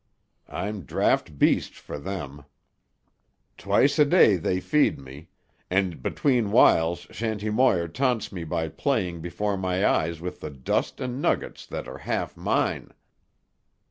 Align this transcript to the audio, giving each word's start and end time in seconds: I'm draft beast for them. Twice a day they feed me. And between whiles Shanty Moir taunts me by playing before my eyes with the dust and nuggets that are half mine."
I'm 0.49 0.81
draft 0.81 1.37
beast 1.37 1.75
for 1.75 1.99
them. 1.99 2.45
Twice 3.55 3.99
a 3.99 4.05
day 4.05 4.35
they 4.35 4.59
feed 4.59 4.97
me. 4.97 5.29
And 5.69 6.01
between 6.01 6.49
whiles 6.49 7.05
Shanty 7.11 7.51
Moir 7.51 7.87
taunts 7.87 8.31
me 8.31 8.43
by 8.43 8.67
playing 8.67 9.21
before 9.21 9.57
my 9.57 9.85
eyes 9.85 10.19
with 10.19 10.39
the 10.39 10.49
dust 10.49 10.99
and 10.99 11.21
nuggets 11.21 11.67
that 11.67 11.87
are 11.87 11.99
half 11.99 12.35
mine." 12.35 12.95